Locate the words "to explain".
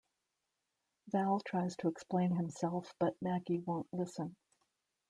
1.75-2.31